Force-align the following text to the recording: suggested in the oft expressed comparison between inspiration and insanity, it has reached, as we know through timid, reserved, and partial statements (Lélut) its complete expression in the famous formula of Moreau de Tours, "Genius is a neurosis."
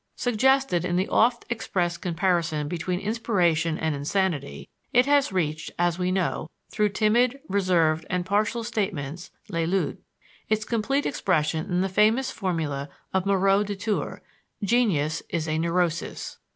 suggested 0.15 0.83
in 0.83 0.95
the 0.95 1.07
oft 1.09 1.45
expressed 1.51 2.01
comparison 2.01 2.67
between 2.67 2.99
inspiration 2.99 3.77
and 3.77 3.93
insanity, 3.93 4.67
it 4.91 5.05
has 5.05 5.31
reached, 5.31 5.69
as 5.77 5.99
we 5.99 6.11
know 6.11 6.49
through 6.71 6.89
timid, 6.89 7.39
reserved, 7.47 8.03
and 8.09 8.25
partial 8.25 8.63
statements 8.63 9.29
(Lélut) 9.51 9.99
its 10.49 10.65
complete 10.65 11.05
expression 11.05 11.67
in 11.67 11.81
the 11.81 11.87
famous 11.87 12.31
formula 12.31 12.89
of 13.13 13.27
Moreau 13.27 13.63
de 13.63 13.75
Tours, 13.75 14.21
"Genius 14.63 15.21
is 15.29 15.47
a 15.47 15.59
neurosis." 15.59 16.39